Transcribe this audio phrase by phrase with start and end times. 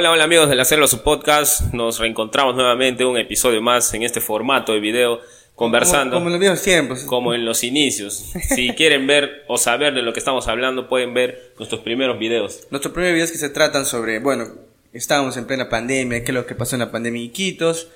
[0.00, 1.74] Hola, hola amigos de la Selva, su podcast.
[1.74, 5.20] Nos reencontramos nuevamente un episodio más en este formato de video
[5.54, 6.14] conversando.
[6.14, 7.00] Como, como en los viejos tiempos.
[7.00, 8.32] Como en los inicios.
[8.48, 12.66] Si quieren ver o saber de lo que estamos hablando, pueden ver nuestros primeros videos.
[12.70, 14.46] Nuestros primeros videos que se tratan sobre, bueno,
[14.94, 17.88] estábamos en plena pandemia, qué es lo que pasó en la pandemia en Iquitos,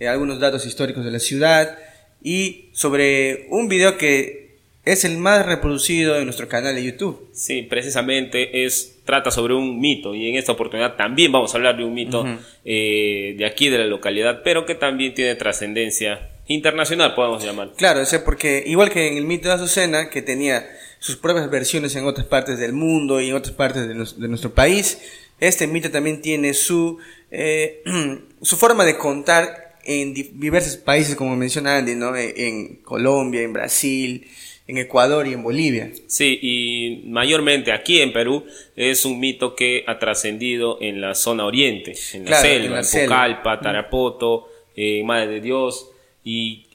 [0.00, 1.78] eh, algunos datos históricos de la ciudad
[2.24, 4.41] y sobre un video que
[4.84, 7.28] es el más reproducido en nuestro canal de YouTube.
[7.32, 11.76] Sí, precisamente es trata sobre un mito y en esta oportunidad también vamos a hablar
[11.76, 12.24] de un mito
[12.64, 17.72] eh, de aquí de la localidad, pero que también tiene trascendencia internacional, podemos llamar.
[17.76, 20.68] Claro, o sea, porque igual que en el mito de Azucena, que tenía
[20.98, 24.52] sus propias versiones en otras partes del mundo y en otras partes de, de nuestro
[24.52, 24.98] país,
[25.40, 26.98] este mito también tiene su,
[27.30, 27.82] eh,
[28.42, 32.16] su forma de contar en diversos países, como menciona Andy, ¿no?
[32.16, 34.28] En Colombia, en Brasil,
[34.66, 35.90] en Ecuador y en Bolivia.
[36.06, 38.44] Sí, y mayormente aquí en Perú
[38.76, 43.60] es un mito que ha trascendido en la zona oriente, en la selva, en, Pucallpa,
[43.60, 45.90] Tarapoto, eh, Madre de Dios,
[46.24, 46.66] y,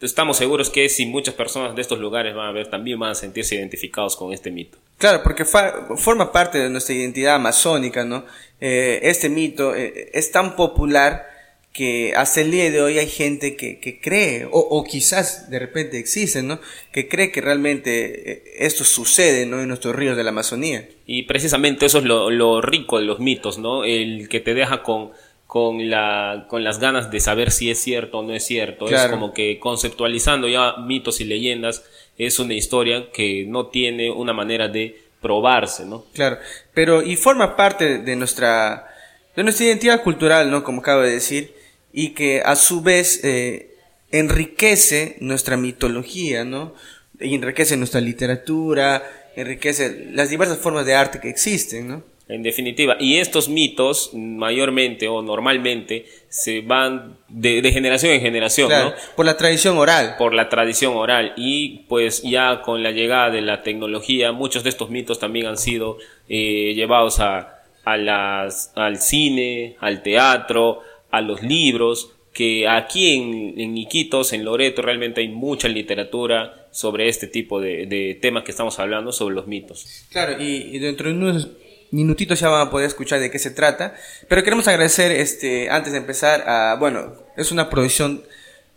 [0.00, 3.14] estamos seguros que si muchas personas de estos lugares van a ver, también van a
[3.14, 4.78] sentirse identificados con este mito.
[4.98, 8.24] Claro, porque forma parte de nuestra identidad amazónica, ¿no?
[8.60, 11.35] Eh, este mito eh, es tan popular
[11.76, 15.58] que hasta el día de hoy hay gente que, que cree, o, o, quizás de
[15.58, 16.58] repente existe, ¿no?
[16.90, 19.60] Que cree que realmente eh, esto sucede, ¿no?
[19.60, 20.88] En nuestros ríos de la Amazonía.
[21.06, 23.84] Y precisamente eso es lo, lo rico de los mitos, ¿no?
[23.84, 25.10] El que te deja con,
[25.46, 28.88] con, la, con las ganas de saber si es cierto o no es cierto.
[28.88, 31.84] Es como que conceptualizando ya mitos y leyendas,
[32.16, 36.06] es una historia que no tiene una manera de probarse, ¿no?
[36.14, 36.38] Claro,
[36.72, 38.88] pero y forma parte de nuestra,
[39.36, 40.64] de nuestra identidad cultural, ¿no?
[40.64, 41.54] Como acabo de decir
[41.98, 43.70] y que a su vez eh,
[44.12, 46.74] enriquece nuestra mitología, ¿no?
[47.18, 49.02] Y enriquece nuestra literatura,
[49.34, 52.04] enriquece las diversas formas de arte que existen, ¿no?
[52.28, 58.92] En definitiva, y estos mitos mayormente o normalmente se van de, generación en generación, ¿no?
[59.14, 60.16] Por la tradición oral.
[60.18, 61.32] Por la tradición oral.
[61.38, 65.56] Y pues ya con la llegada de la tecnología, muchos de estos mitos también han
[65.56, 65.96] sido
[66.28, 70.82] eh, llevados a, a las, al cine, al teatro,
[71.16, 77.08] a los libros, que aquí en, en, Iquitos, en Loreto, realmente hay mucha literatura sobre
[77.08, 80.04] este tipo de, temas que estamos hablando, sobre los mitos.
[80.10, 81.48] Claro, y, dentro de unos
[81.90, 83.94] minutitos ya van a poder escuchar de qué se trata,
[84.28, 88.22] pero queremos agradecer, este, antes de empezar, a, bueno, es una producción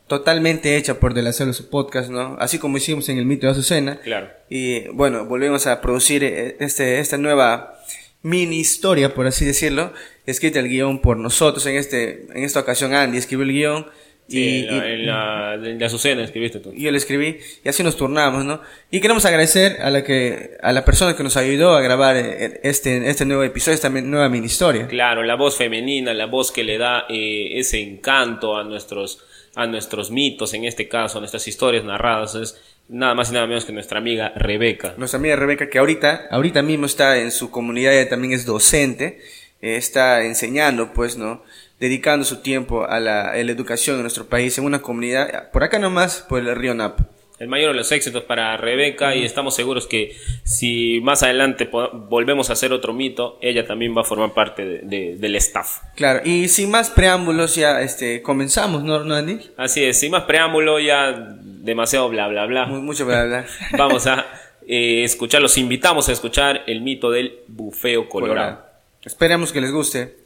[0.07, 2.37] totalmente hecha por De la su Podcast, ¿no?
[2.39, 3.97] Así como hicimos en el mito de Azucena.
[3.97, 4.29] Claro.
[4.49, 7.79] Y bueno, volvemos a producir eh, este, esta nueva
[8.21, 9.93] mini historia, por así decirlo,
[10.25, 11.65] escrita el guion por nosotros.
[11.65, 13.85] En, este, en esta ocasión Andy escribió el guion.
[14.27, 16.71] y, en, la, en, la, Azucena escribiste tú.
[16.73, 18.61] Y yo lo escribí y así nos turnamos, ¿no?
[18.91, 22.59] Y queremos agradecer a la que a la persona que nos ayudó a grabar eh,
[22.63, 24.87] este este nuevo episodio, esta nueva mini historia.
[24.87, 29.23] Claro, la voz femenina, la voz que le da eh, ese encanto a nuestros
[29.55, 33.47] a nuestros mitos, en este caso, a nuestras historias narradas es nada más y nada
[33.47, 34.95] menos que nuestra amiga Rebeca.
[34.97, 39.19] Nuestra amiga Rebeca, que ahorita, ahorita mismo está en su comunidad, ella también es docente,
[39.61, 41.43] eh, está enseñando, pues, ¿no?
[41.79, 46.25] Dedicando su tiempo a la, educación en nuestro país, en una comunidad, por acá nomás,
[46.27, 46.99] por el río Nap.
[47.37, 50.13] El mayor de los éxitos para Rebeca y estamos seguros que
[50.43, 51.69] si más adelante
[52.09, 55.79] volvemos a hacer otro mito, ella también va a formar parte del staff.
[55.95, 59.39] Claro, y sin más preámbulos ya este, comenzamos, ¿no, Andy?
[59.55, 61.37] Así es, sin más preámbulo ya
[61.69, 62.65] demasiado bla bla bla.
[62.65, 63.45] mucho bla bla.
[63.77, 64.25] Vamos a
[64.67, 68.65] eh, escuchar, los invitamos a escuchar el mito del bufeo colorado.
[69.03, 70.17] Esperemos que les guste.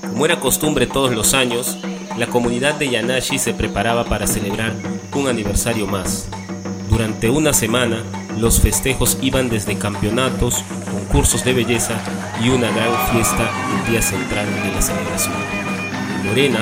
[0.00, 1.76] Como era costumbre todos los años,
[2.16, 4.72] la comunidad de Yanashi se preparaba para celebrar
[5.12, 6.28] un aniversario más.
[6.88, 8.04] Durante una semana,
[8.38, 11.94] los festejos iban desde campeonatos, concursos de belleza
[12.42, 15.34] y una gran fiesta el día central de la celebración.
[16.24, 16.60] Lorena,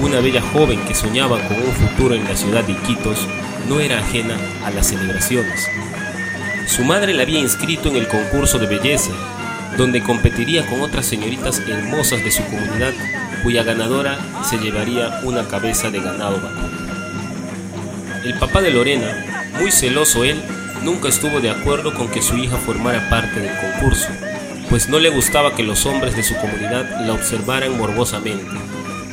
[0.00, 3.26] una bella joven que soñaba con un futuro en la ciudad de Iquitos,
[3.68, 5.66] no era ajena a las celebraciones.
[6.66, 9.10] Su madre la había inscrito en el concurso de belleza,
[9.76, 12.92] donde competiría con otras señoritas hermosas de su comunidad,
[13.42, 16.68] cuya ganadora se llevaría una cabeza de ganado vacuno.
[18.24, 20.42] El papá de Lorena, muy celoso él,
[20.82, 24.08] nunca estuvo de acuerdo con que su hija formara parte del concurso,
[24.68, 28.56] pues no le gustaba que los hombres de su comunidad la observaran morbosamente,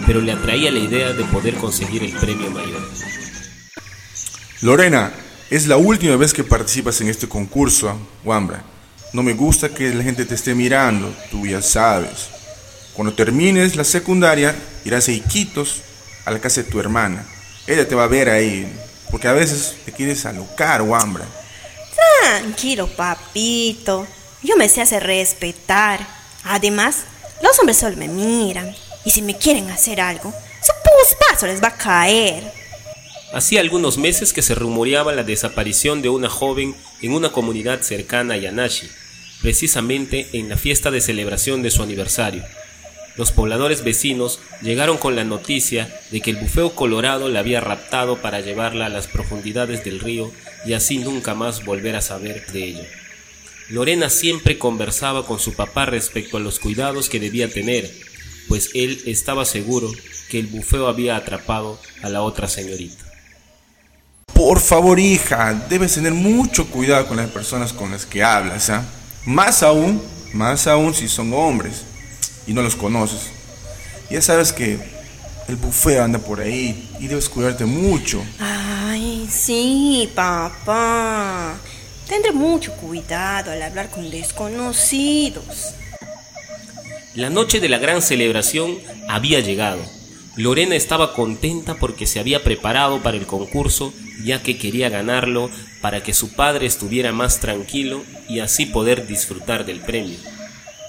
[0.05, 2.81] pero le atraía la idea de poder conseguir el premio mayor.
[4.61, 5.11] Lorena,
[5.49, 8.63] es la última vez que participas en este concurso, Wambra.
[9.13, 12.29] No me gusta que la gente te esté mirando, tú ya sabes.
[12.93, 15.81] Cuando termines la secundaria, irás a Iquitos,
[16.25, 17.25] a la casa de tu hermana.
[17.67, 18.67] Ella te va a ver ahí,
[19.11, 21.25] porque a veces te quieres alocar, Wambra.
[22.21, 24.07] Tranquilo, papito.
[24.43, 26.05] Yo me sé hacer respetar.
[26.43, 27.05] Además,
[27.41, 28.75] los hombres solo me miran.
[29.03, 30.33] Y si me quieren hacer algo,
[31.07, 32.51] su paso les va a caer.
[33.33, 38.35] Hacía algunos meses que se rumoreaba la desaparición de una joven en una comunidad cercana
[38.35, 38.89] a Yanashi,
[39.41, 42.43] precisamente en la fiesta de celebración de su aniversario.
[43.17, 48.17] Los pobladores vecinos llegaron con la noticia de que el bufeo colorado la había raptado
[48.21, 50.31] para llevarla a las profundidades del río
[50.65, 52.87] y así nunca más volver a saber de ella.
[53.69, 57.89] Lorena siempre conversaba con su papá respecto a los cuidados que debía tener,
[58.49, 59.89] pues él estaba seguro
[60.29, 63.03] que el bufeo había atrapado a la otra señorita.
[64.33, 68.85] Por favor, hija, debes tener mucho cuidado con las personas con las que hablas, ¿ah?
[69.25, 70.01] Más aún,
[70.33, 71.85] más aún si son hombres
[72.47, 73.31] y no los conoces.
[74.09, 74.79] Ya sabes que
[75.47, 78.23] el bufeo anda por ahí y debes cuidarte mucho.
[78.39, 81.55] Ay, sí, papá.
[82.07, 85.73] Tendré mucho cuidado al hablar con desconocidos.
[87.15, 88.77] La noche de la gran celebración
[89.07, 89.81] había llegado.
[90.35, 93.93] Lorena estaba contenta porque se había preparado para el concurso
[94.23, 95.49] ya que quería ganarlo
[95.81, 100.17] para que su padre estuviera más tranquilo y así poder disfrutar del premio.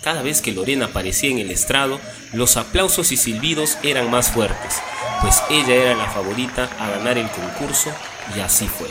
[0.06, 1.98] Cada vez que Lorena aparecía en el estrado,
[2.32, 4.80] los aplausos y silbidos eran más fuertes,
[5.20, 7.90] pues ella era la favorita a ganar el concurso
[8.36, 8.86] y así fue.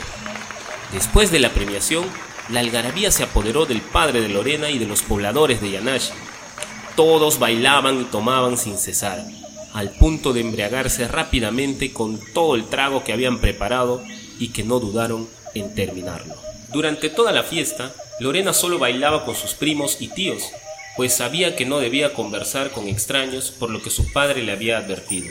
[0.92, 2.04] Después de la premiación,
[2.50, 6.12] la algarabía se apoderó del padre de Lorena y de los pobladores de Yanashi.
[6.96, 9.24] Todos bailaban y tomaban sin cesar,
[9.72, 14.02] al punto de embriagarse rápidamente con todo el trago que habían preparado
[14.38, 16.34] y que no dudaron en terminarlo.
[16.74, 20.42] Durante toda la fiesta, Lorena solo bailaba con sus primos y tíos,
[20.96, 24.78] pues sabía que no debía conversar con extraños por lo que su padre le había
[24.78, 25.28] advertido.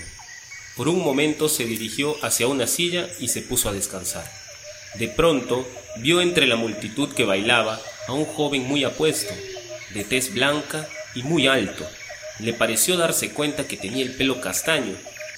[0.77, 4.29] Por un momento se dirigió hacia una silla y se puso a descansar.
[4.95, 5.67] De pronto
[5.97, 9.33] vio entre la multitud que bailaba a un joven muy apuesto,
[9.93, 11.87] de tez blanca y muy alto.
[12.39, 14.95] Le pareció darse cuenta que tenía el pelo castaño,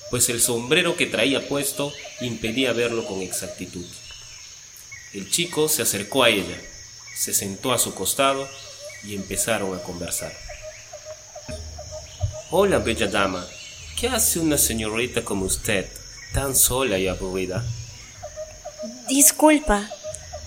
[0.09, 3.85] pues el sombrero que traía puesto impedía verlo con exactitud.
[5.13, 6.59] El chico se acercó a ella,
[7.15, 8.49] se sentó a su costado
[9.03, 10.31] y empezaron a conversar.
[12.51, 13.45] Hola, bella dama.
[13.99, 15.87] ¿Qué hace una señorita como usted,
[16.33, 17.63] tan sola y aburrida?
[19.09, 19.89] Disculpa,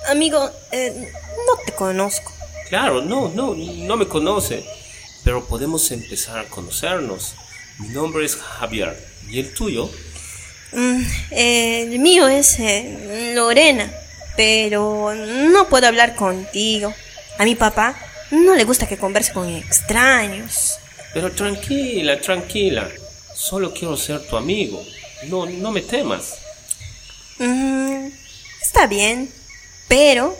[0.09, 1.13] amigo, eh,
[1.47, 2.33] no te conozco.
[2.69, 4.65] Claro, no, no, no me conoce,
[5.25, 7.35] pero podemos empezar a conocernos.
[7.79, 8.97] Mi nombre es Javier.
[9.29, 9.91] ¿Y el tuyo?
[10.73, 13.93] Mm, el mío es eh, Lorena,
[14.37, 16.95] pero no puedo hablar contigo.
[17.39, 17.97] A mi papá
[18.31, 20.79] no le gusta que converse con extraños.
[21.13, 22.89] Pero tranquila, tranquila.
[23.35, 24.85] Solo quiero ser tu amigo.
[25.29, 26.35] No, no me temas.
[27.39, 28.09] Mm,
[28.63, 29.33] está bien,
[29.89, 30.37] pero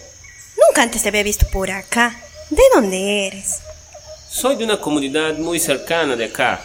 [0.57, 2.21] nunca antes te había visto por acá.
[2.51, 3.59] ¿De dónde eres?
[4.29, 6.65] Soy de una comunidad muy cercana de acá.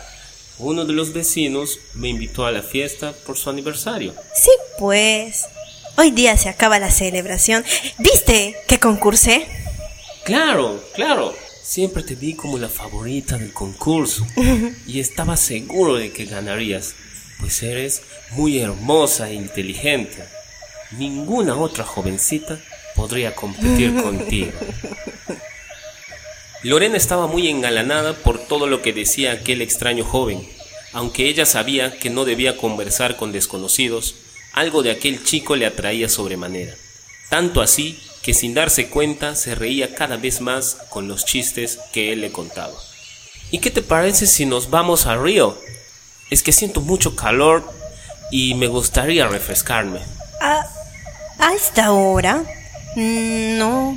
[0.59, 4.13] Uno de los vecinos me invitó a la fiesta por su aniversario.
[4.35, 5.45] Sí, pues.
[5.97, 7.63] Hoy día se acaba la celebración.
[7.97, 9.47] ¿Viste que concursé?
[10.25, 11.35] Claro, claro.
[11.61, 14.25] Siempre te vi como la favorita del concurso
[14.87, 16.95] y estaba seguro de que ganarías,
[17.39, 18.01] pues eres
[18.31, 20.23] muy hermosa e inteligente.
[20.97, 22.59] Ninguna otra jovencita
[22.95, 24.51] podría competir contigo.
[26.63, 30.47] Lorena estaba muy engalanada por todo lo que decía aquel extraño joven.
[30.91, 34.15] Aunque ella sabía que no debía conversar con desconocidos,
[34.53, 36.73] algo de aquel chico le atraía sobremanera.
[37.29, 42.11] Tanto así que sin darse cuenta se reía cada vez más con los chistes que
[42.11, 42.73] él le contaba.
[43.51, 45.55] ¿Y qué te parece si nos vamos a Río?
[46.31, 47.71] Es que siento mucho calor
[48.31, 49.99] y me gustaría refrescarme.
[50.41, 50.67] ¿A,
[51.37, 52.43] a esta hora?
[52.95, 53.95] Mm, no.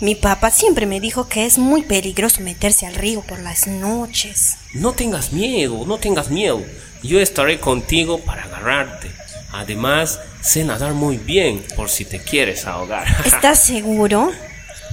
[0.00, 4.56] Mi papá siempre me dijo que es muy peligroso meterse al río por las noches.
[4.72, 6.62] No tengas miedo, no tengas miedo.
[7.02, 9.10] Yo estaré contigo para agarrarte.
[9.50, 13.06] Además, sé nadar muy bien por si te quieres ahogar.
[13.24, 14.30] ¿Estás seguro?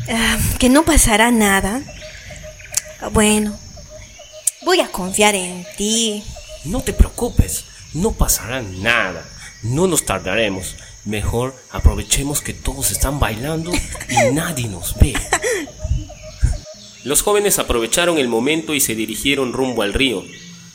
[0.09, 1.81] Ah, que no pasará nada.
[3.11, 3.57] Bueno,
[4.63, 6.23] voy a confiar en ti.
[6.63, 9.25] No te preocupes, no pasará nada.
[9.63, 10.75] No nos tardaremos.
[11.03, 15.13] Mejor aprovechemos que todos están bailando y nadie nos ve.
[17.03, 20.23] Los jóvenes aprovecharon el momento y se dirigieron rumbo al río.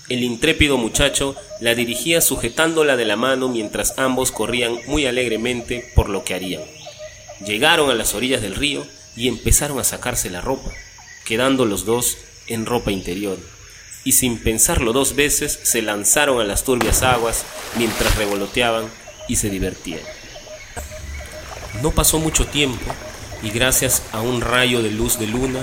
[0.09, 6.09] El intrépido muchacho la dirigía sujetándola de la mano mientras ambos corrían muy alegremente por
[6.09, 6.63] lo que harían.
[7.45, 8.87] Llegaron a las orillas del río
[9.17, 10.71] y empezaron a sacarse la ropa,
[11.25, 13.37] quedando los dos en ropa interior,
[14.05, 17.45] y sin pensarlo dos veces se lanzaron a las turbias aguas
[17.77, 18.89] mientras revoloteaban
[19.27, 20.01] y se divertían.
[21.83, 22.93] No pasó mucho tiempo
[23.43, 25.61] y gracias a un rayo de luz de luna,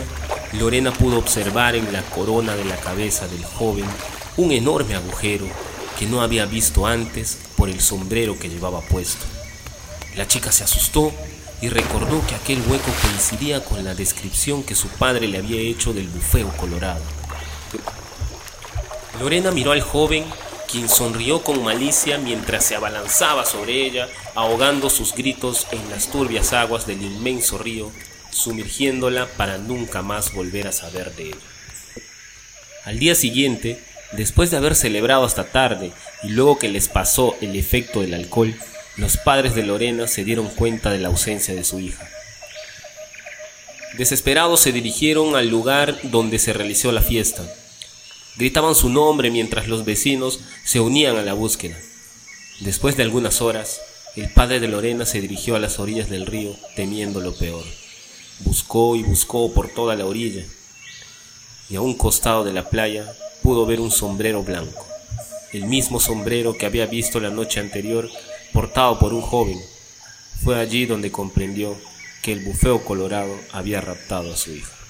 [0.60, 3.86] Lorena pudo observar en la corona de la cabeza del joven
[4.38, 5.46] un enorme agujero
[5.98, 9.26] que no había visto antes por el sombrero que llevaba puesto.
[10.16, 11.12] La chica se asustó
[11.62, 15.94] y recordó que aquel hueco coincidía con la descripción que su padre le había hecho
[15.94, 17.04] del bufeo colorado.
[19.20, 20.26] Lorena miró al joven,
[20.70, 26.52] quien sonrió con malicia mientras se abalanzaba sobre ella, ahogando sus gritos en las turbias
[26.52, 27.92] aguas del inmenso río,
[28.32, 31.38] sumergiéndola para nunca más volver a saber de ella.
[32.86, 33.82] Al día siguiente,
[34.16, 35.92] después de haber celebrado hasta tarde
[36.24, 38.56] y luego que les pasó el efecto del alcohol,
[38.98, 42.08] los padres de Lorena se dieron cuenta de la ausencia de su hija.
[43.98, 47.44] Desesperados se dirigieron al lugar donde se realizó la fiesta.
[48.38, 51.78] Gritaban su nombre mientras los vecinos se unían a la búsqueda.
[52.62, 53.82] Después de algunas horas,
[54.16, 57.64] el padre de Lorena se dirigió a las orillas del río temiendo lo peor.
[58.40, 60.44] Buscó y buscó por toda la orilla
[61.74, 63.04] y a un costado de la playa
[63.42, 64.86] pudo ver un sombrero blanco,
[65.54, 68.12] el mismo sombrero que había visto la noche anterior
[68.54, 69.60] portado por un joven.
[70.44, 71.76] Fue allí donde comprendió
[72.22, 74.83] que el bufeo colorado había raptado a su hija.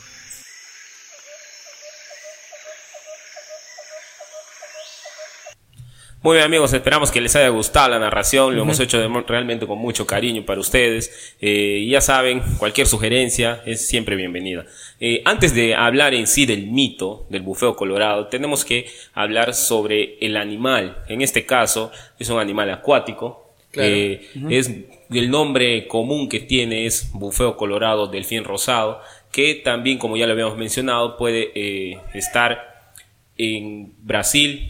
[6.24, 9.77] Muy bien amigos, esperamos que les haya gustado la narración, lo hemos hecho realmente con
[9.77, 11.36] mucho cariño para ustedes.
[11.42, 14.65] Eh, ya saben, cualquier sugerencia es siempre bienvenida.
[15.01, 20.18] Eh, antes de hablar en sí del mito del bufeo colorado, tenemos que hablar sobre
[20.22, 21.03] el animal.
[21.10, 23.56] En este caso, es un animal acuático.
[23.74, 24.72] Eh, es
[25.12, 30.32] el nombre común que tiene es bufeo colorado delfín rosado, que también, como ya lo
[30.32, 32.94] habíamos mencionado, puede estar
[33.38, 34.70] en Brasil,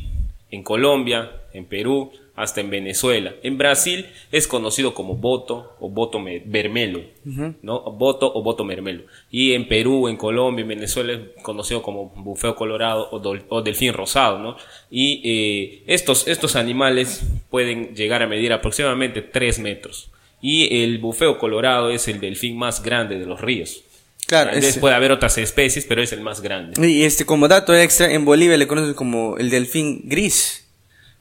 [0.49, 3.33] en Colombia, en Perú, hasta en Venezuela.
[3.43, 7.01] En Brasil es conocido como boto o boto vermelo,
[7.61, 7.81] ¿no?
[7.91, 9.03] Boto o boto mermelo.
[9.29, 14.39] Y en Perú, en Colombia, en Venezuela es conocido como bufeo colorado o, delfín rosado,
[14.39, 14.57] ¿no?
[14.89, 20.09] Y eh, estos, estos animales pueden llegar a medir aproximadamente 3 metros.
[20.41, 23.83] Y el bufeo colorado es el delfín más grande de los ríos.
[24.25, 26.87] Claro, puede haber otras especies, pero es el más grande.
[26.87, 30.62] Y este, como dato extra, en Bolivia le conocen como el delfín gris.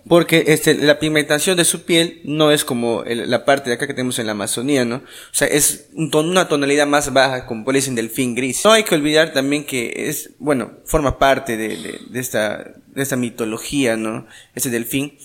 [0.08, 3.94] Porque este, la pigmentación de su piel no es como la parte de acá que
[3.94, 4.96] tenemos en la Amazonía, ¿no?
[4.96, 8.64] O sea, es una tonalidad más baja, como por del delfín gris.
[8.64, 13.16] No hay que olvidar también que es, bueno, forma parte de, de, esta, de esta
[13.16, 14.26] mitología, ¿no?
[14.56, 15.18] Este delfín,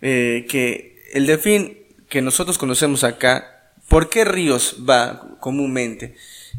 [0.00, 1.78] eh, que el delfín
[2.08, 6.14] que nosotros conocemos acá, ¿por qué ríos va comúnmente?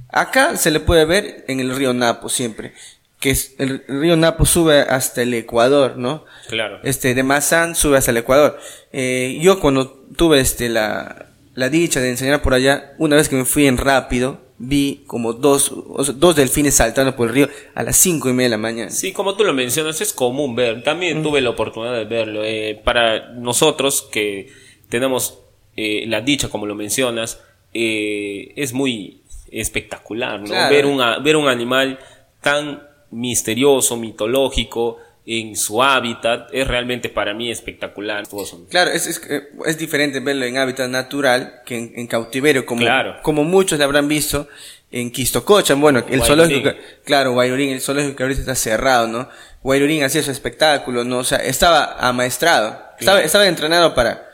[0.09, 2.73] Acá se le puede ver en el río Napo siempre
[3.19, 6.25] que es, el río Napo sube hasta el Ecuador, ¿no?
[6.47, 6.79] Claro.
[6.83, 8.59] Este, de Mazán sube hasta el Ecuador.
[8.91, 13.35] Eh, yo cuando tuve este, la, la dicha de enseñar por allá, una vez que
[13.35, 15.71] me fui en rápido, vi como dos,
[16.15, 18.89] dos delfines saltando por el río a las cinco y media de la mañana.
[18.89, 20.83] Sí, como tú lo mencionas, es común ver.
[20.83, 22.43] También tuve la oportunidad de verlo.
[22.43, 24.51] Eh, para nosotros que
[24.89, 25.39] tenemos
[25.75, 27.41] eh, la dicha, como lo mencionas,
[27.73, 30.53] eh, es muy espectacular, ¿no?
[30.69, 31.99] Ver, un, ver un animal
[32.41, 32.81] tan
[33.15, 38.27] misterioso, mitológico, en su hábitat, es realmente para mí espectacular.
[38.69, 39.21] Claro, es, es,
[39.65, 42.85] es diferente verlo en hábitat natural que en, cautiverio, como,
[43.23, 44.47] como muchos le habrán visto
[44.91, 46.71] en Quistococha, bueno, el zoológico,
[47.03, 49.27] claro, Guayurín, el zoológico que ahorita está cerrado, ¿no?
[49.63, 51.17] Guayurín hacía su espectáculo, ¿no?
[51.17, 54.29] O sea, estaba amaestrado, estaba, estaba entrenado para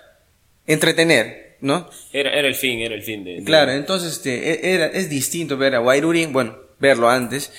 [0.67, 1.89] entretener, ¿no?
[2.11, 3.41] Era, era el fin, era el fin de...
[3.45, 7.51] Claro, entonces, este, e, era, es distinto ver a Guayurín, bueno, verlo antes,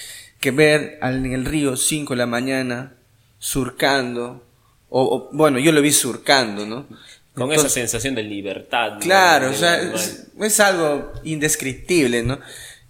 [0.43, 2.97] que ver en el río 5 de la mañana
[3.39, 4.45] surcando,
[4.91, 6.87] o, bueno, yo lo vi surcando, ¿no?
[7.33, 8.99] Con esa sensación de libertad.
[9.01, 12.41] Claro, o sea, es, algo indescriptible, ¿no?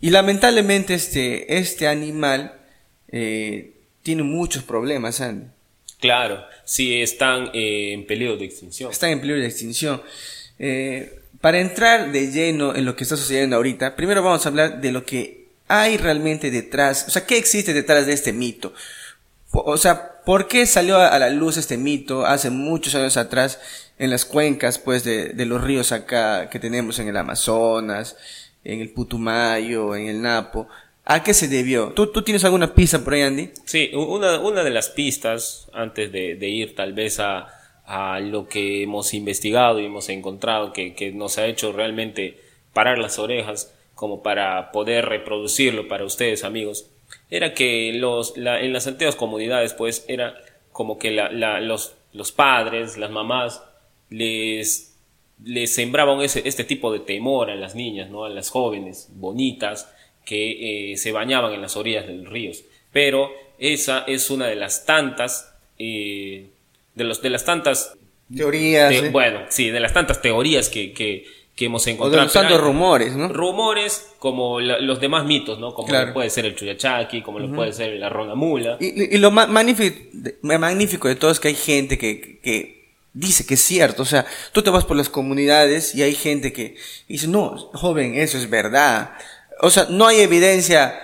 [0.01, 2.55] Y lamentablemente este, este animal
[3.09, 5.47] eh, tiene muchos problemas, Andy.
[6.01, 8.91] Claro, sí, están eh, en peligro de extinción.
[8.91, 10.03] Están en peligro de extinción.
[10.59, 14.81] Eh, para entrar de lleno en lo que está sucediendo ahorita, primero vamos a hablar
[14.81, 15.42] de lo que
[15.73, 17.07] hay realmente detrás?
[17.09, 18.75] O sea, ¿qué existe detrás de este mito?
[19.53, 23.59] O sea, ¿por qué salió a la luz este mito hace muchos años atrás
[23.99, 28.17] en las cuencas, pues, de, los ríos acá que tenemos en el Amazonas,
[28.65, 30.69] en el Putumayo, en el Napo?
[31.05, 31.89] ¿A qué se debió?
[31.95, 33.51] ¿Tú, tú tienes alguna pista por ahí, Andy?
[33.65, 37.49] Sí, una, una de las pistas, antes de, ir tal vez a,
[37.87, 42.39] a, lo que hemos investigado y hemos encontrado, que, que nos ha hecho realmente
[42.73, 43.73] parar las orejas,
[44.03, 46.91] como para poder reproducirlo para ustedes amigos,
[47.31, 50.35] era que los, en las antiguas comunidades pues era
[50.73, 53.63] como que la, los, los padres, las mamás
[54.11, 54.99] les
[55.45, 58.25] le sembraban ese, este tipo de temor a las niñas, ¿no?
[58.25, 59.89] a las jóvenes bonitas
[60.25, 62.65] que eh, se bañaban en las orillas de los ríos.
[62.91, 66.49] Pero esa es una de las tantas, eh,
[66.97, 67.97] de, los, de las tantas
[68.37, 68.93] teorías.
[68.95, 69.11] ¿eh?
[69.11, 72.15] Bueno, sí, de las tantas teorías que, que, que hemos encontrado.
[72.15, 73.29] O de los tantos rumores, ¿no?
[73.29, 75.75] Rumores como los demás mitos, ¿no?
[75.75, 78.79] Como puede ser el Chuyachaki, como lo puede ser la Ronamula.
[78.81, 82.83] Y, y lo magnífico de todo es que hay gente que, que
[83.13, 84.03] dice que es cierto.
[84.03, 86.77] O sea, tú te vas por las comunidades y hay gente que
[87.09, 89.13] dice, no, joven, eso es verdad.
[89.61, 90.99] O sea, no hay evidencia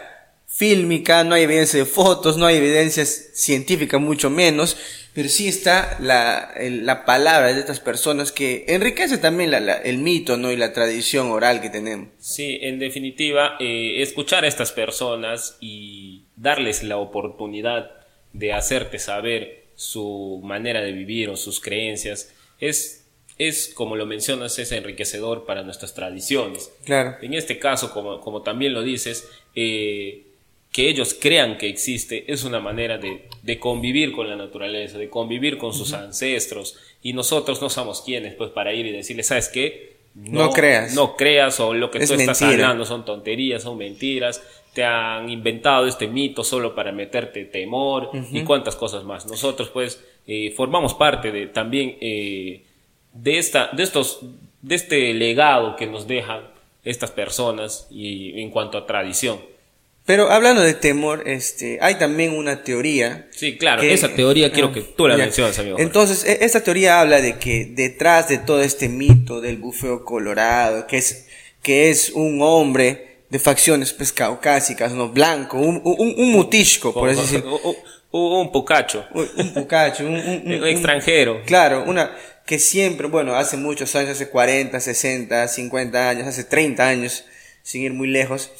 [0.46, 4.76] fílmica, no hay evidencia de fotos, no hay evidencia científica, mucho menos,
[5.14, 10.36] pero sí está la, la palabra de estas personas que enriquece también la, el mito
[10.36, 10.52] ¿no?
[10.52, 12.08] y la tradición oral que tenemos.
[12.18, 17.90] Sí, en definitiva, eh, escuchar a estas personas y darles la oportunidad
[18.32, 22.98] de hacerte saber su manera de vivir o sus creencias es
[23.38, 26.72] es, como lo mencionas, es enriquecedor para nuestras tradiciones.
[26.84, 27.16] Claro.
[27.22, 30.27] En este caso, como, como también lo dices, eh,
[30.72, 35.08] que ellos crean que existe es una manera de, de, convivir con la naturaleza, de
[35.08, 36.76] convivir con sus ancestros.
[37.02, 39.96] Y nosotros no somos quienes, pues, para ir y decirles, ¿sabes qué?
[40.14, 40.94] No, creas.
[40.94, 44.42] No creas, o lo que tú estás hablando son tonterías, son mentiras.
[44.74, 49.26] Te han inventado este mito solo para meterte temor y cuantas cosas más.
[49.26, 51.96] Nosotros, pues, eh, formamos parte de también.
[52.00, 52.62] Eh,
[53.12, 54.20] de, esta, de, estos,
[54.62, 56.42] de este legado que nos dejan
[56.84, 59.38] estas personas y en cuanto a tradición.
[60.08, 63.28] Pero hablando de temor, este, hay también una teoría.
[63.30, 65.76] Sí, claro, esa teoría quiero que tú la menciones, amigo.
[65.78, 70.86] Entonces, e, esta teoría habla de que detrás de todo este mito del bufeo colorado,
[70.86, 71.26] que es,
[71.60, 75.10] que es un hombre de facciones pues caucásicas, ¿no?
[75.10, 77.60] Blanco, un, un, un mutishko, por así decirlo.
[78.10, 79.04] Un, un pucacho.
[79.12, 81.42] Un, pucacho, un, un extranjero.
[81.44, 82.16] Claro, una,
[82.46, 87.26] que siempre, bueno, hace muchos años, hace 40, 60, 50 años, hace 30 años,
[87.62, 88.50] sin ir muy lejos,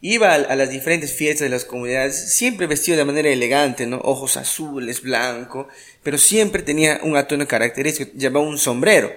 [0.00, 3.98] iba a, las diferentes fiestas de las comunidades, siempre vestido de manera elegante, ¿no?
[3.98, 5.68] Ojos azules, blanco,
[6.02, 9.12] pero siempre tenía un atuendo característico, llevaba un sombrero.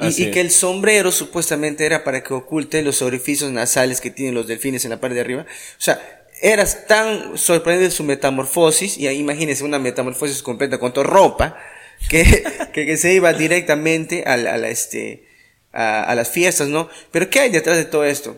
[0.00, 4.48] Y, que el sombrero supuestamente era para que oculte los orificios nasales que tienen los
[4.48, 5.42] delfines en la parte de arriba.
[5.42, 11.06] O sea, era tan sorprendente su metamorfosis, y ahí imagínense una metamorfosis completa con toda
[11.06, 11.56] ropa,
[12.08, 15.28] que, que, se iba directamente a, a, la, este,
[15.72, 16.88] a, a, las fiestas, ¿no?
[17.12, 18.36] Pero ¿qué hay detrás de todo esto?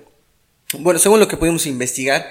[0.72, 2.28] Bueno, según lo que pudimos investigar,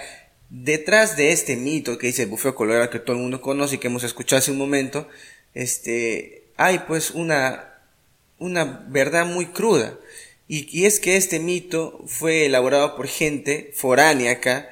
[0.50, 3.78] detrás de este mito que dice el bufeo colorado que todo el mundo conoce y
[3.78, 5.08] que hemos escuchado hace un momento,
[5.54, 7.80] este, hay pues una,
[8.38, 9.98] una verdad muy cruda.
[10.48, 14.70] Y, y es que este mito fue elaborado por gente foránea acá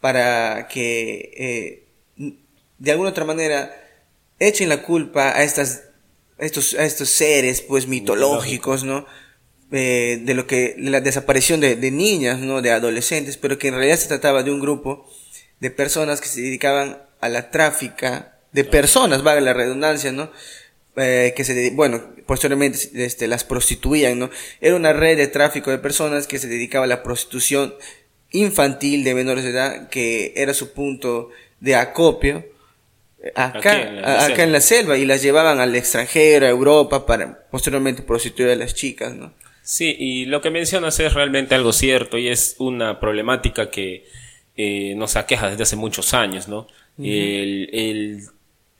[0.00, 1.82] para que
[2.16, 2.32] eh,
[2.78, 3.74] de alguna otra manera
[4.38, 5.84] echen la culpa a estas
[6.38, 9.06] estos, a estos seres pues mitológicos, ¿no?
[9.72, 12.62] Eh, de lo que, la desaparición de, de, niñas, ¿no?
[12.62, 15.10] De adolescentes, pero que en realidad se trataba de un grupo
[15.58, 20.30] de personas que se dedicaban a la tráfica de personas, vale la redundancia, ¿no?
[20.96, 24.30] Eh, que se, bueno, posteriormente este, las prostituían, ¿no?
[24.60, 27.74] Era una red de tráfico de personas que se dedicaba a la prostitución
[28.30, 32.44] infantil de menores de edad, que era su punto de acopio
[33.34, 33.72] acá,
[34.24, 38.56] acá, en la, selva y las llevaban al extranjero, a Europa, para posteriormente prostituir a
[38.56, 39.32] las chicas, ¿no?
[39.66, 44.06] Sí, y lo que mencionas es realmente algo cierto y es una problemática que
[44.56, 46.68] eh, nos aqueja desde hace muchos años, ¿no?
[46.98, 48.20] el, el,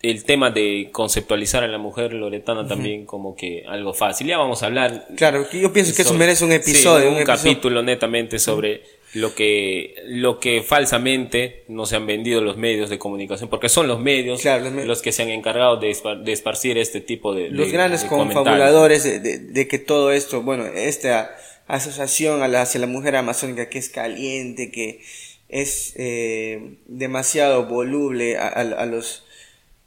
[0.01, 4.29] el, tema de conceptualizar a la mujer loretana también como que algo fácil.
[4.29, 5.09] Ya vamos a hablar.
[5.17, 7.11] Claro, yo pienso que eso merece un episodio.
[7.11, 8.85] un, capítulo netamente sobre
[9.17, 13.89] lo que, lo que falsamente no se han vendido los medios de comunicación, porque son
[13.89, 15.91] los medios, los, que se han encargado de,
[16.27, 17.49] esparcir este tipo de...
[17.49, 21.35] Los grandes confabuladores de, que todo esto, bueno, esta
[21.67, 25.01] asociación hacia la mujer amazónica que es caliente, que
[25.49, 29.25] es eh, demasiado voluble a, los...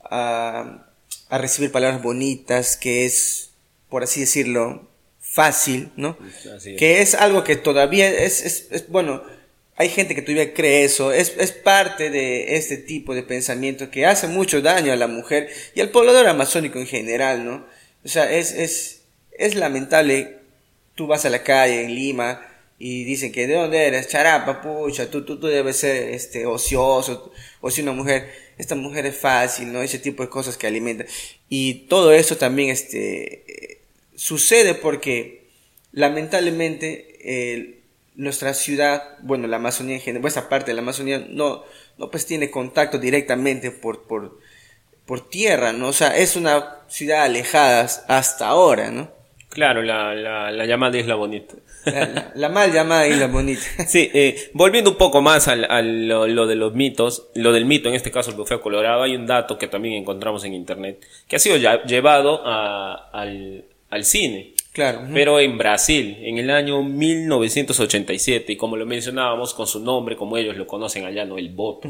[0.04, 0.88] A,
[1.30, 3.52] a recibir palabras bonitas, que es,
[3.90, 4.89] por así decirlo,
[5.30, 6.18] fácil, ¿no?
[6.78, 9.22] Que es algo que todavía es, es, bueno,
[9.76, 14.08] hay gente que todavía cree eso, es, es, parte de este tipo de pensamiento que
[14.08, 17.66] hace mucho daño a la mujer y al poblador amazónico en general, ¿no?
[18.04, 20.40] O sea, es, es, es lamentable,
[20.96, 22.42] tú vas a la calle en Lima
[22.80, 27.32] y dicen que de dónde eres, charapa, pucha, tú, tú, tú debes ser este, ocioso,
[27.62, 29.84] o si una mujer, esta mujer es fácil, ¿no?
[29.84, 31.06] Ese tipo de cosas que alimentan.
[31.50, 33.79] Y todo eso también, este,
[34.20, 35.48] sucede porque
[35.94, 37.80] lamentablemente
[38.16, 41.64] nuestra ciudad, bueno, la Amazonía en general, esta parte de la Amazonía no,
[41.98, 44.40] no pues tiene contacto directamente por, por,
[45.06, 45.88] por tierra, ¿no?
[45.88, 49.12] O sea, es una ciudad alejada hasta ahora, ¿no?
[49.50, 51.56] Claro, la, la, la llamada Isla Bonita.
[51.86, 53.62] La, la- la mal llamada Isla Bonita.
[53.88, 57.66] Sí, eh, volviendo un poco más al, al- lo, lo de los mitos, lo del
[57.66, 61.04] mito, en este caso el bufeo colorado, hay un dato que también encontramos en internet,
[61.28, 65.02] que ha sido ya- llevado a- al, al cine, Claro.
[65.14, 70.38] pero en Brasil, en el año 1987, y como lo mencionábamos, con su nombre, como
[70.38, 71.38] ellos lo conocen allá, ¿no?
[71.38, 71.90] El voto.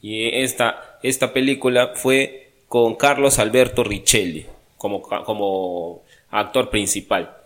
[0.00, 7.36] Y esta, esta película fue con Carlos Alberto Richelli, como, como actor principal.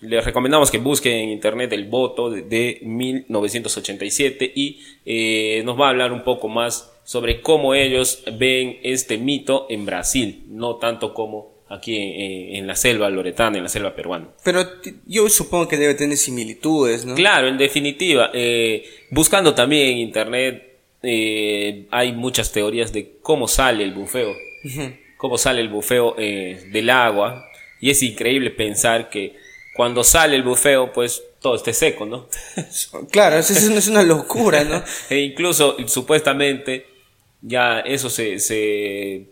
[0.00, 5.86] Les recomendamos que busquen en internet el voto de, de 1987 y eh, nos va
[5.86, 11.14] a hablar un poco más sobre cómo ellos ven este mito en Brasil, no tanto
[11.14, 14.28] como aquí en, en la selva loretana, en la selva peruana.
[14.44, 14.64] Pero
[15.06, 17.14] yo supongo que debe tener similitudes, ¿no?
[17.14, 20.64] Claro, en definitiva, eh, buscando también en internet
[21.02, 24.34] eh, hay muchas teorías de cómo sale el bufeo,
[25.16, 27.44] cómo sale el bufeo eh, del agua
[27.80, 29.36] y es increíble pensar que
[29.76, 32.28] cuando sale el bufeo pues todo esté seco, ¿no?
[33.12, 34.82] Claro, es, es una- es una locura, ¿no?
[35.10, 36.86] e incluso supuestamente
[37.42, 39.26] ya eso se, se,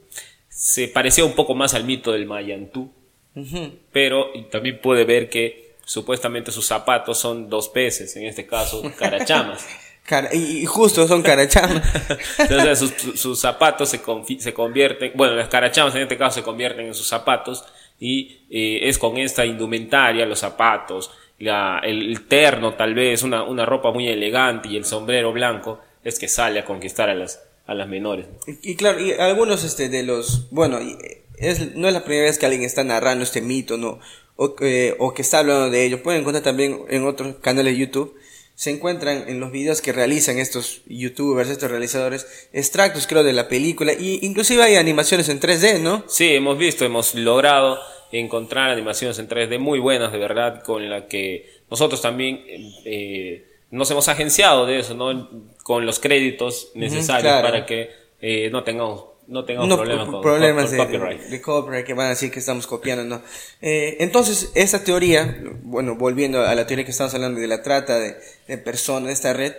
[0.57, 2.91] se parecía un poco más al mito del Mayantú,
[3.35, 3.73] Ujú.
[3.93, 9.67] pero también puede ver que supuestamente sus zapatos son dos peces, en este caso carachamas.
[10.07, 11.83] Cara- y, justo son carachamas.
[12.39, 14.01] Entonces sus, zapatos se,
[14.39, 17.65] se convierten, bueno, las carachamas en este caso se convierten en sus zapatos
[18.01, 23.43] y eh, es con esta indumentaria, los zapatos, la, el, el terno tal vez, una,
[23.43, 27.43] una ropa muy elegante y el sombrero blanco, es que sale a conquistar a las,
[27.67, 28.27] a las menores.
[28.47, 32.25] Y, y claro, y algunos este, de los, bueno, eh, es, no es la primera
[32.25, 33.99] vez que alguien está narrando este mito, ¿no?
[34.37, 36.03] O, que- o que está hablando de ello.
[36.03, 38.15] Pueden encontrar también en otros canales de YouTube.
[38.55, 43.49] Se encuentran en los videos que realizan estos youtubers, estos realizadores, extractos creo de la
[43.49, 43.93] película.
[43.93, 46.05] Y inclusive hay animaciones en 3D, ¿no?
[46.09, 47.79] Sí, hemos visto, hemos logrado
[48.13, 52.41] encontrar animaciones en 3D muy buenas, de verdad, con la que nosotros también
[52.85, 55.29] eh, nos hemos agenciado de eso, ¿no?
[55.63, 57.49] Con los créditos necesarios claro.
[57.49, 61.21] para que eh, no tengamos, no tengamos no, problemas pro- con, problemas con de, copyright.
[61.23, 63.23] de- copyright que van a decir que estamos copiando, ¿no?
[63.61, 67.99] Eh, entonces, esta teoría, bueno, volviendo a la teoría que estamos hablando de la trata
[67.99, 69.55] de, de personas, de esta red,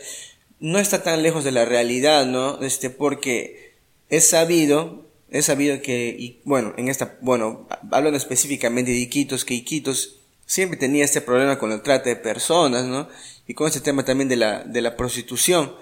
[0.59, 2.59] no está tan lejos de la realidad, ¿no?
[2.61, 3.73] Este, porque
[4.09, 9.53] es sabido, es sabido que, y bueno, en esta, bueno, hablando específicamente de Iquitos, que
[9.53, 10.15] Iquitos
[10.45, 13.09] siempre tenía este problema con la trata de personas, ¿no?
[13.47, 15.73] Y con este tema también de la, de la prostitución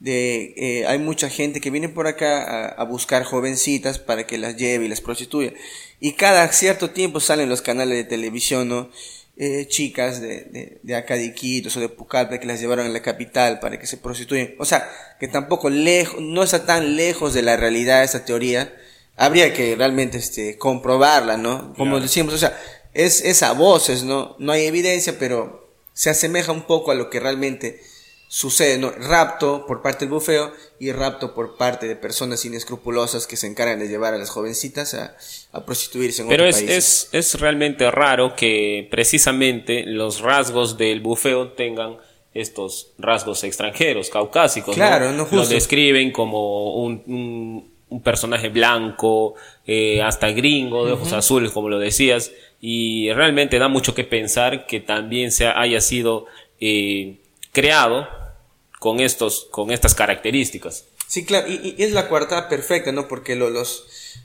[0.00, 4.36] de eh, hay mucha gente que viene por acá a, a buscar jovencitas para que
[4.38, 5.52] las lleve y las prostituya.
[6.00, 8.90] Y cada cierto tiempo salen los canales de televisión no
[9.36, 12.88] Eh, chicas de, de, de acá de Iquitos o de Pucallpa que las llevaron a
[12.90, 14.54] la capital para que se prostituyan.
[14.60, 18.72] O sea que tampoco lejos no está tan lejos de la realidad esa teoría.
[19.16, 22.00] Habría que realmente este comprobarla no como Claro.
[22.02, 22.56] decimos o sea
[22.92, 25.63] es, es a voces no no hay evidencia pero
[25.94, 27.80] se asemeja un poco a lo que realmente
[28.28, 28.90] sucede, ¿no?
[28.90, 33.78] Rapto por parte del bufeo y rapto por parte de personas inescrupulosas que se encargan
[33.78, 35.16] de llevar a las jovencitas a,
[35.52, 37.08] a prostituirse en Pero otros es, países.
[37.12, 41.98] es, es realmente raro que precisamente los rasgos del bufeo tengan
[42.32, 44.74] estos rasgos extranjeros, caucásicos.
[44.74, 45.54] Claro, no Lo justo.
[45.54, 49.34] describen como un, un, un personaje blanco,
[49.66, 54.66] eh, hasta gringo, de ojos azules, como lo decías, y realmente da mucho que pensar
[54.66, 56.26] que también se haya sido
[56.60, 57.18] eh,
[57.52, 58.08] creado
[58.80, 60.86] con, estos, con estas características.
[61.06, 63.06] Sí, claro, y, y es la coartada perfecta, ¿no?
[63.06, 63.84] Porque lo- los,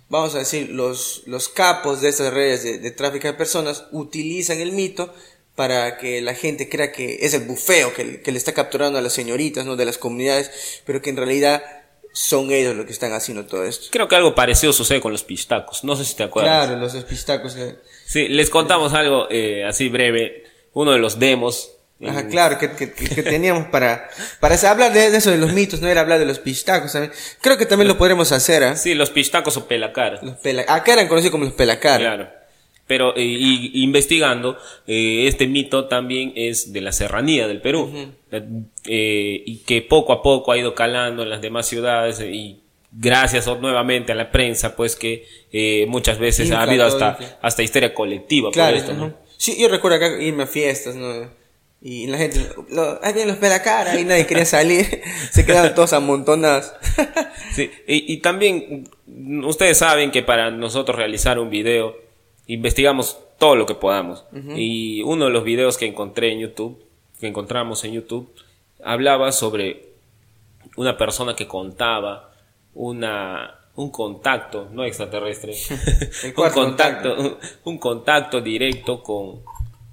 [0.10, 4.60] vamos a decir, los, los capos de estas redes de, de tráfico de personas utilizan
[4.62, 5.14] el mito
[5.56, 9.02] para que la gente crea que es el bufeo que, que le está capturando a
[9.02, 9.76] las señoritas, ¿no?
[9.76, 11.62] De las comunidades, pero que en realidad
[12.12, 13.88] son ellos los que están haciendo todo esto.
[13.92, 15.84] Creo que algo parecido sucede con los pistacos.
[15.84, 16.66] No sé si te acuerdas.
[16.68, 17.54] Claro, los espistacos.
[17.54, 20.44] que- Sí, les contamos algo eh, así breve.
[20.74, 21.72] Uno de los demos.
[22.08, 25.82] Ajá, en- claro, que, que, que- teníamos para, para hablar de, eso de los mitos,
[25.82, 27.12] no era hablar de los pistacos también.
[27.42, 28.76] Creo que también lo podremos hacer, ¿ah?
[28.78, 30.20] Sí, los pistacos o pelacar.
[30.24, 32.00] Los pela- acá eran conocidos como los pelacar.
[32.00, 32.30] Claro.
[32.90, 37.90] Pero eh, y- investigando, eh, este mito también es de la serranía del Perú.
[38.88, 42.60] Eh, y que poco a poco ha ido calando en las demás ciudades eh, y
[42.92, 47.94] gracias nuevamente a la prensa, pues que eh, muchas veces ha habido hasta, hasta histeria
[47.94, 49.06] colectiva Claro, por esto, ¿no?
[49.06, 49.16] ajá.
[49.38, 51.30] Sí, yo recuerdo acá irme a fiestas, ¿no?
[51.82, 52.40] Y la gente,
[52.72, 56.74] lo, ahí vienen los pelacar, y nadie quería salir, se quedaban todos amontonados.
[57.56, 58.88] Sí, y, y también
[59.46, 61.96] ustedes saben que para nosotros realizar un video
[62.54, 64.26] investigamos todo lo que podamos.
[64.56, 66.84] Y uno de los videos que encontré en YouTube,
[67.20, 68.34] que encontramos en YouTube,
[68.84, 69.94] hablaba sobre
[70.76, 72.32] una persona que contaba
[72.74, 75.54] una un contacto, no extraterrestre,
[76.36, 79.42] un contacto, un, un contacto directo con,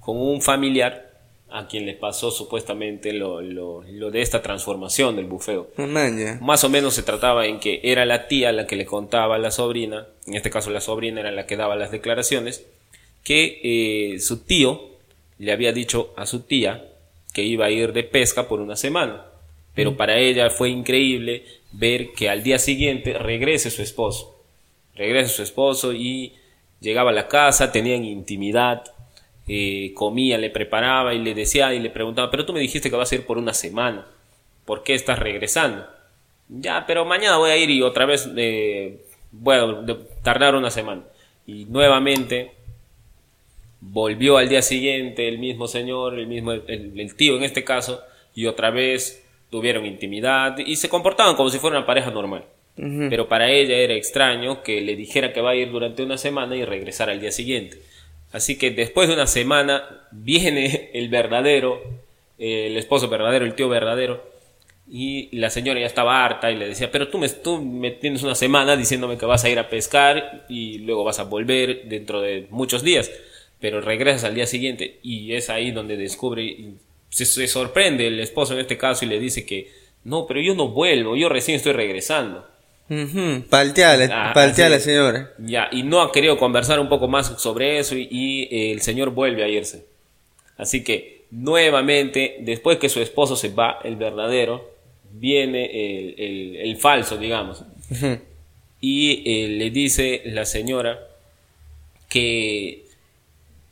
[0.01, 1.06] con un familiar
[1.49, 5.69] a quien le pasó supuestamente lo, lo, lo de esta transformación del bufeo.
[6.41, 9.39] Más o menos se trataba en que era la tía la que le contaba a
[9.39, 12.65] la sobrina, en este caso la sobrina era la que daba las declaraciones,
[13.23, 14.89] que eh, su tío
[15.37, 16.85] le había dicho a su tía
[17.33, 19.25] que iba a ir de pesca por una semana.
[19.75, 24.41] Pero para ella fue increíble ver que al día siguiente regrese su esposo.
[24.95, 26.33] Regrese su esposo y
[26.81, 28.83] llegaba a la casa, tenían intimidad,
[29.47, 32.95] eh, comía, le preparaba y le decía y le preguntaba, pero tú me dijiste que
[32.95, 34.05] vas a ir por una semana,
[34.65, 35.85] ¿por qué estás regresando?
[36.49, 39.85] Ya, pero mañana voy a ir y otra vez eh, voy a
[40.23, 41.03] tardar una semana.
[41.45, 42.51] Y nuevamente
[43.79, 48.01] volvió al día siguiente el mismo señor, el mismo el, el tío en este caso,
[48.35, 52.45] y otra vez tuvieron intimidad y se comportaban como si fuera una pareja normal.
[53.09, 56.55] Pero para ella era extraño que le dijera que va a ir durante una semana
[56.55, 57.79] y regresar al día siguiente.
[58.31, 61.81] Así que después de una semana viene el verdadero,
[62.37, 64.23] el esposo verdadero, el tío verdadero,
[64.89, 68.23] y la señora ya estaba harta y le decía, pero tú me, tú me tienes
[68.23, 72.21] una semana diciéndome que vas a ir a pescar y luego vas a volver dentro
[72.21, 73.11] de muchos días,
[73.59, 76.73] pero regresas al día siguiente y es ahí donde descubre,
[77.09, 79.71] se, se sorprende el esposo en este caso y le dice que,
[80.03, 82.47] no, pero yo no vuelvo, yo recién estoy regresando.
[82.89, 84.83] Ujú, Paltea la, Ah, paltea así la es.
[84.83, 85.31] señora.
[85.39, 88.81] Ya, y no ha querido conversar un poco más sobre eso y, y, eh, el
[88.81, 89.85] señor vuelve a irse.
[90.57, 94.71] Así que nuevamente, después que su esposo se va, el verdadero,
[95.11, 97.63] viene el, el- el falso, digamos.
[97.91, 98.17] Ujú.
[98.79, 100.99] Y eh, le dice la señora
[102.09, 102.85] que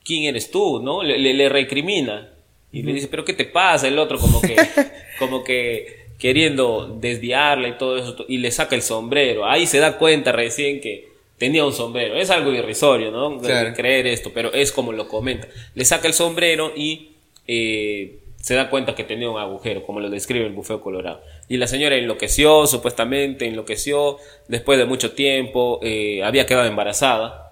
[0.03, 0.81] ¿quién eres tú?
[0.81, 1.03] ¿no?
[1.03, 2.29] Le, le- le recrimina.
[2.71, 3.87] Y le dice, ¿pero qué te pasa?
[3.87, 4.57] El otro como que,
[5.19, 8.25] como que queriendo desviarla y todo eso.
[8.27, 9.45] Y le saca el sombrero.
[9.45, 12.15] Ahí se da cuenta recién que tenía un sombrero.
[12.15, 13.39] Es algo irrisorio, ¿no?
[13.39, 13.73] Claro.
[13.75, 15.47] creer esto, pero es como lo comenta.
[15.73, 17.09] Le saca el sombrero y
[17.47, 21.21] eh, se da cuenta que tenía un agujero, como lo describe el bufeo colorado.
[21.49, 24.17] Y la señora enloqueció, supuestamente enloqueció.
[24.47, 27.51] Después de mucho tiempo, eh, había quedado embarazada.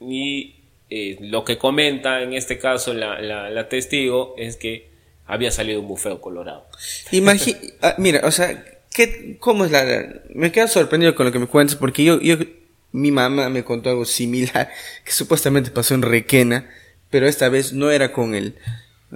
[0.00, 0.54] Y
[0.88, 4.88] eh, lo que comenta en este caso la, la- la testigo es que
[5.30, 6.66] había salido un bufeo colorado.
[7.12, 11.38] Imagi ah, mira, o sea, ¿qué, ¿cómo es la, Me quedo sorprendido con lo que
[11.38, 12.36] me cuentas porque yo, yo,
[12.92, 14.70] mi mamá me contó algo similar
[15.04, 16.68] que supuestamente pasó en Requena,
[17.10, 18.56] pero esta vez no era con el,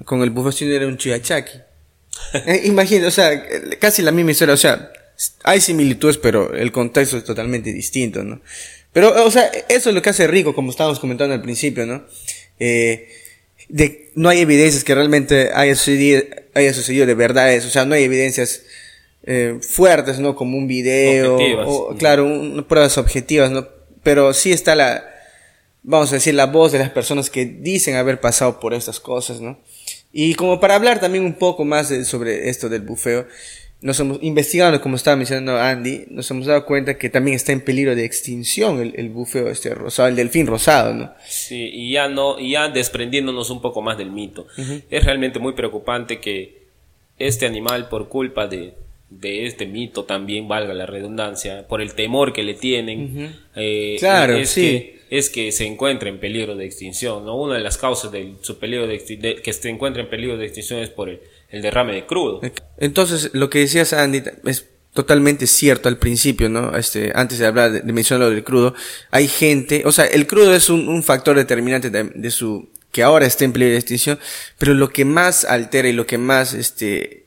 [0.05, 1.59] con el bufeo, sino era un chiachaki.
[2.33, 3.45] Eh, imagina, o sea,
[3.81, 4.93] casi la misma historia, o sea,
[5.43, 8.41] hay similitudes, pero el contexto es totalmente distinto, ¿no?
[8.93, 12.05] Pero, o sea, eso es lo que hace rico, como estábamos comentando al principio, ¿no?
[12.61, 13.09] Eh,
[13.69, 16.23] de, no hay evidencias que realmente haya sucedido,
[16.55, 18.63] haya sucedido de verdades, o sea, no hay evidencias
[19.27, 20.37] eh, fuertes, ¿no?
[20.37, 21.67] Como un video, Objetivas.
[21.69, 23.67] o, claro, un- pruebas objetivas, ¿no?
[24.03, 25.03] Pero sí está la,
[25.83, 29.41] vamos a decir, la voz de las personas que dicen haber pasado por estas cosas,
[29.41, 29.59] ¿no?
[30.13, 33.27] Y como para hablar también un poco más de- sobre esto del bufeo,
[33.85, 37.61] nos hemos investigado, como estaba mencionando Andy, nos hemos dado cuenta que también está en
[37.61, 41.13] peligro de extinción el, el bufeo este rosado, el delfín rosado, ¿no?
[41.29, 44.47] Sí, y ya no, y ya desprendiéndonos un poco más del mito.
[44.91, 46.63] Es realmente muy preocupante que
[47.19, 48.73] este animal, por culpa de,
[49.11, 54.35] de este mito también, valga la redundancia, por el temor que le tienen, eh, Claro,
[54.39, 54.61] es sí.
[54.63, 57.37] que es que se encuentra en peligro de extinción, ¿no?
[57.37, 60.47] Una de las causas de su peligro de, de- que se encuentra en peligro de
[60.47, 61.21] extinción es por el,
[61.55, 62.41] el derrame de crudo.
[62.79, 66.77] Entonces, lo que decías Andy es totalmente cierto al principio, ¿no?
[66.77, 68.75] Este, antes de hablar, de, de mencionar lo del crudo,
[69.11, 73.03] hay gente, o sea, el crudo es un, un factor determinante de, de su, que
[73.03, 74.19] ahora está en peligro de extinción,
[74.59, 77.25] pero lo que más altera y lo que más, este,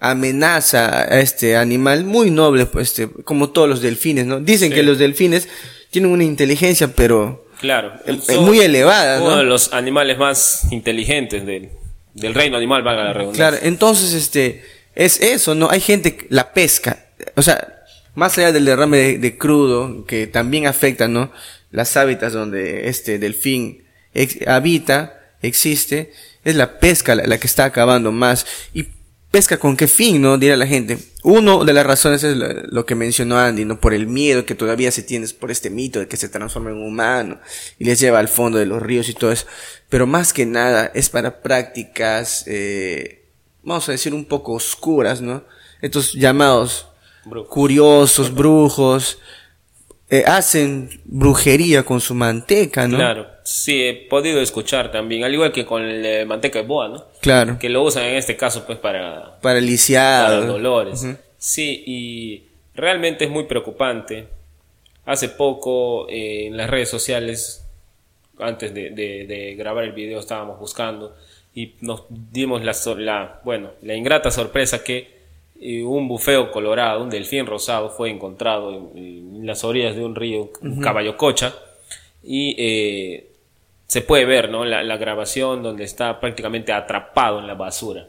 [0.00, 4.40] amenaza a este animal muy noble, pues, este, como todos los delfines, ¿no?
[4.40, 4.74] Dicen Sí.
[4.74, 5.48] que los delfines
[5.90, 7.92] tienen una inteligencia, pero Claro.
[8.20, 9.36] son muy elevada, Uno ¿no?
[9.38, 11.70] de los animales más inteligentes del,
[12.14, 13.50] del reino animal, valga la redundancia.
[13.50, 15.68] Claro, entonces este es eso, ¿no?
[15.70, 21.08] Hay gente la pesca, o sea, más allá del derrame de, crudo que también afecta,
[21.08, 21.32] ¿no?
[21.70, 23.84] Las hábitats donde este delfín
[24.46, 26.12] habita, existe,
[26.44, 28.86] es la pesca la, la que está acabando más y
[29.34, 30.38] pesca con qué fin, ¿no?
[30.38, 30.96] Dirá la gente.
[31.24, 33.80] Uno de las razones es lo, que mencionó Andy, ¿no?
[33.80, 36.80] Por el miedo que todavía se tiene por este mito de que se transforma en
[36.80, 37.40] humano
[37.76, 39.46] y les lleva al fondo de los ríos y todo eso.
[39.88, 43.24] Pero más que nada es para prácticas, eh,
[43.64, 45.42] vamos a decir un poco oscuras, ¿no?
[45.82, 46.86] Estos llamados
[47.24, 47.48] Brujos.
[47.48, 49.18] curiosos, brujos,
[50.10, 52.96] eh, hacen brujería con su manteca, ¿no?
[52.96, 57.04] Claro, sí, he podido escuchar también, al igual que con el manteca de boa, ¿no?
[57.20, 57.58] Claro.
[57.58, 60.46] Que lo usan en este caso pues para, Para el para lisiado.
[60.46, 61.02] dolores.
[61.02, 61.16] Ujú.
[61.38, 64.28] Sí, y realmente es muy preocupante.
[65.06, 67.64] Hace poco eh, en las redes sociales
[68.38, 71.14] antes de, de- de grabar el video estábamos buscando
[71.54, 75.23] y nos dimos la, la bueno la ingrata sorpresa que
[75.60, 80.50] un bufeo colorado, un delfín rosado fue encontrado en, en las orillas de un río,
[80.60, 81.54] un caballo cocha
[82.22, 83.30] y eh,
[83.86, 84.64] se puede ver ¿no?
[84.64, 88.06] la, la grabación donde está prácticamente atrapado en la basura.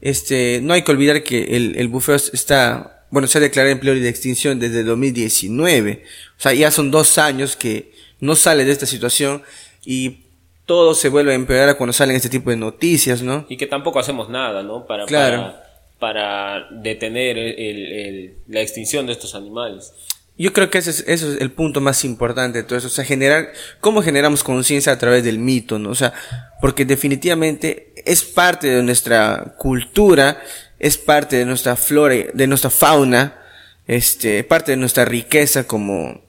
[0.00, 3.80] Este, no hay que olvidar que el, el bufeo está, bueno, se ha declarado en
[3.80, 6.02] peligro de extinción desde 2019.
[6.36, 9.42] O sea, ya son dos años que no sale de esta situación
[9.84, 10.20] y
[10.66, 13.46] todo se vuelve a empeorar cuando salen este tipo de noticias, ¿no?
[13.48, 14.86] y que tampoco hacemos nada, ¿no?
[14.86, 15.42] Para, Claro.
[15.42, 15.67] para,
[15.98, 19.92] para detener el- el- la extinción de estos animales.
[20.36, 22.86] Yo creo que ese es, eso es el punto más importante de todo eso.
[22.86, 23.48] O sea, generar,
[23.80, 25.90] cómo generamos conciencia a través del mito, ¿no?
[25.90, 26.12] O sea,
[26.60, 30.40] porque definitivamente es parte de nuestra cultura,
[30.78, 33.36] es parte de nuestra flora, de nuestra fauna,
[33.88, 36.22] este, parte de nuestra riqueza como,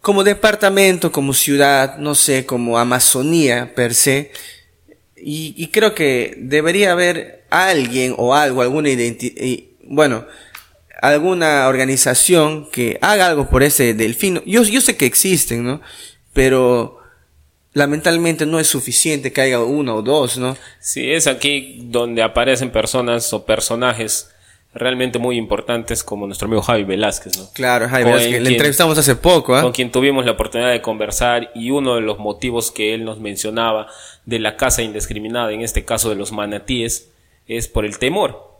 [0.00, 4.30] como departamento, como ciudad, no sé, como Amazonía per se.
[5.24, 9.34] Y, y creo que debería haber alguien o algo, alguna identidad,
[9.84, 10.26] bueno,
[11.00, 14.42] alguna organización que haga algo por ese delfín.
[14.46, 15.80] Yo, yo sé que existen, ¿no?
[16.32, 16.98] Pero
[17.72, 20.56] lamentablemente no es suficiente que haya uno o dos, ¿no?
[20.80, 24.28] Sí, es aquí donde aparecen personas o personajes
[24.74, 27.50] realmente muy importantes como nuestro amigo Javi Velázquez, ¿no?
[27.52, 29.62] Claro, Con que quien- le entrevistamos hace poco, ¿ah?
[29.62, 33.20] con quien tuvimos la oportunidad de conversar y uno de los motivos que él nos
[33.20, 33.88] mencionaba
[34.26, 37.10] de la caza indiscriminada, en este caso de los manatíes,
[37.46, 38.50] es por el temor.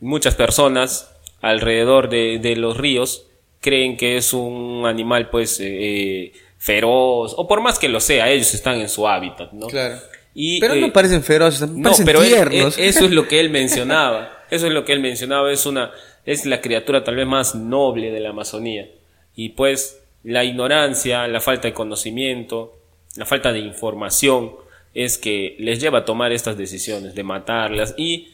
[0.00, 3.26] Muchas personas alrededor de, de los ríos
[3.60, 8.54] creen que es un animal pues eh, feroz o por más que lo sea, ellos
[8.54, 9.66] están en su hábitat, ¿no?
[9.66, 9.96] Claro.
[10.34, 12.78] Y, Pero eh, no parecen feroces, no, parecen pero él- tiernos.
[12.78, 14.38] él- eso es lo que él mencionaba.
[14.50, 15.50] Eso es lo que él mencionaba.
[15.52, 15.90] Es una,
[16.24, 18.88] es la criatura tal vez más noble de la Amazonía.
[19.34, 22.76] Y pues la ignorancia, la falta de conocimiento,
[23.16, 24.52] la falta de información
[24.94, 27.94] es que les lleva a tomar estas decisiones de matarlas.
[27.96, 28.28] Y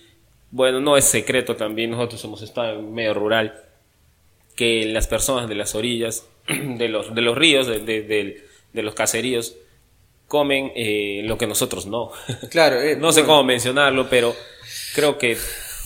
[0.50, 1.90] bueno, no es secreto también.
[1.90, 3.60] Nosotros hemos estado en medio rural
[4.54, 8.82] que las personas de las orillas, de los, de los ríos, de, de- de- de
[8.82, 9.56] los caseríos,
[10.28, 12.10] comen eh, lo que nosotros no.
[12.50, 13.34] Claro, eh, no sé bueno.
[13.34, 14.34] cómo mencionarlo, pero
[14.94, 15.36] creo que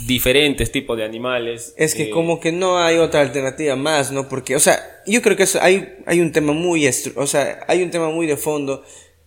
[0.07, 1.75] diferentes tipos de animales.
[1.77, 4.29] Es que eh, como que no hay otra alternativa más, ¿no?
[4.29, 7.83] Porque, o sea, yo creo que eso, hay, hay un tema muy, o sea, hay
[7.83, 8.83] un tema muy de fondo,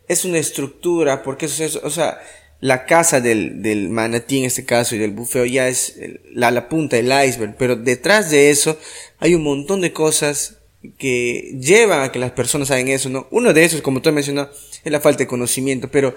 [0.08, 2.20] es una estructura, porque eso es, o sea,
[2.60, 5.96] la casa del, del manatí en este caso y del bufeo ya es
[6.34, 8.78] la, la punta del iceberg, pero detrás de eso
[9.20, 10.58] hay un montón de cosas
[10.98, 13.28] que llevan a que las personas hagan eso, ¿no?
[13.32, 14.52] Uno de esos, como tú has mencionado,
[14.84, 16.16] es la falta de conocimiento, pero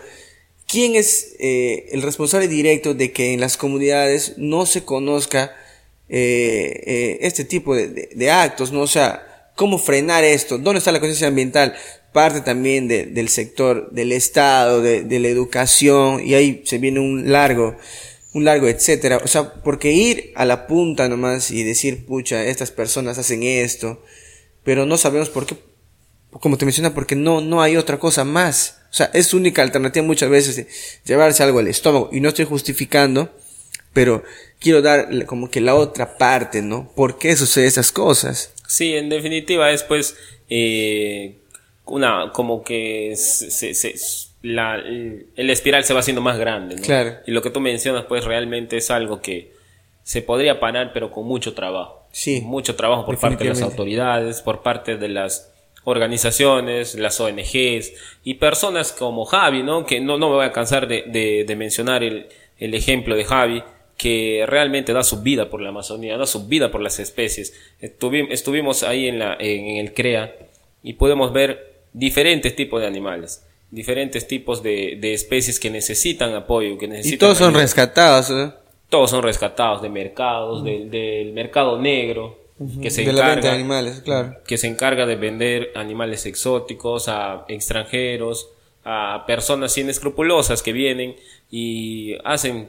[0.66, 5.54] ¿quién es eh, el responsable directo de que en las comunidades no se conozca
[6.08, 8.80] eh, eh, este tipo de, de- de actos, ¿no?
[8.82, 10.58] O sea, ¿cómo frenar esto?
[10.58, 11.74] ¿Dónde está la conciencia ambiental?
[12.16, 17.30] Parte también de- del sector del Estado, de, la educación, y ahí se viene un
[17.30, 17.76] largo,
[18.32, 19.20] un largo etcétera.
[19.22, 24.02] O sea, porque ir a la punta nomás y decir, pucha, estas personas hacen esto,
[24.64, 25.56] pero no sabemos por qué,
[26.30, 28.78] como te menciona, porque no, no hay otra cosa más.
[28.90, 30.66] O sea, es única alternativa muchas veces
[31.04, 32.08] llevarse algo al estómago.
[32.12, 33.30] Y no estoy justificando,
[33.92, 34.24] pero
[34.58, 36.90] quiero dar como que la otra parte, ¿no?
[36.96, 38.54] ¿Por qué suceden esas cosas?
[38.66, 40.14] Sí, en definitiva es pues
[40.48, 41.36] eh,
[41.86, 43.94] una como que se, se-
[44.42, 46.76] la, el espiral se va haciendo más grande.
[46.76, 46.82] ¿no?
[46.82, 47.16] Claro.
[47.26, 49.52] Y lo que tú mencionas pues realmente es algo que
[50.04, 52.06] se podría parar pero con mucho trabajo.
[52.12, 55.52] Sí, Mucho trabajo por parte de las autoridades, por parte de las
[55.84, 57.92] organizaciones, las ONGs
[58.24, 59.84] y personas como Javi, ¿no?
[59.84, 62.26] Que no, no me voy a cansar de, de- de mencionar el,
[62.58, 63.62] el ejemplo de Javi,
[63.98, 67.54] que realmente da su vida por la Amazonía, da su vida por las especies.
[67.80, 70.34] Estuvi- estuvimos ahí en, la, en el CREA
[70.82, 76.76] y podemos ver diferentes tipos de animales, diferentes tipos de, de especies que necesitan apoyo,
[76.76, 78.52] que necesitan Y todos son rescatados, ¿eh?
[78.90, 82.38] Todos son rescatados de mercados, del, del mercado negro,
[82.80, 84.36] que se de la venta de animales, claro.
[84.46, 88.50] que se encarga de vender animales exóticos a extranjeros,
[88.84, 91.16] a personas inescrupulosas que vienen
[91.50, 92.68] y hacen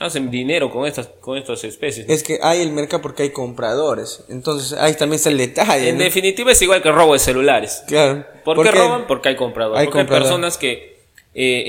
[0.00, 2.08] hacen dinero con estas con estas especies.
[2.08, 4.24] Es que hay el mercado porque hay compradores.
[4.28, 5.90] Entonces ahí también está el detalle.
[5.90, 6.02] en ¿no?
[6.04, 7.84] definitiva es igual que el robo de celulares.
[7.86, 8.24] Claro.
[8.44, 8.78] ¿Por, ¿Por qué qué?
[8.78, 9.06] roban?
[9.06, 9.78] Porque hay compradores.
[9.78, 10.22] Hay Porque comprador.
[10.22, 10.72] hay personas que
[11.34, 11.64] eh,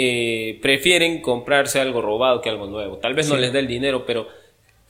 [0.55, 2.97] eh, prefieren comprarse algo robado que algo nuevo.
[2.97, 4.27] Tal vez no les dé el dinero, pero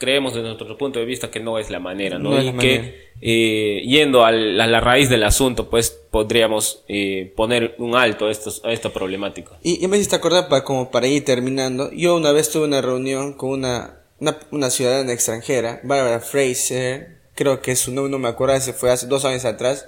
[0.01, 2.31] creemos desde nuestro punto de vista que no es la manera, ¿no?
[2.31, 2.95] No y la que manera.
[3.21, 8.31] eh, yendo al- a la raíz del asunto, pues podríamos eh, poner un alto a,
[8.31, 9.51] estos, a esta problemática.
[9.63, 11.91] Y, y me hiciste acordar para, como para ir terminando.
[11.93, 17.61] Yo una vez tuve una reunión con una, una, una ciudadana extranjera, Barbara Fraser, creo
[17.61, 19.85] que su nombre no me acuerdo, ese fue hace dos años atrás.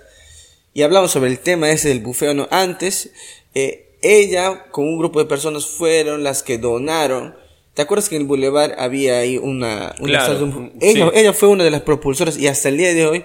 [0.76, 2.47] Y hablamos sobre el tema ese del bufeo, ¿no?
[2.51, 3.11] Antes,
[3.55, 7.36] eh, ella con un grupo de personas fueron las que donaron.
[7.74, 9.96] ¿Te acuerdas que en el Boulevard había ahí una...
[10.00, 10.70] una Claro, estatua?
[10.82, 11.20] ella, sí.
[11.20, 13.24] ella fue una de las propulsoras y hasta el día de hoy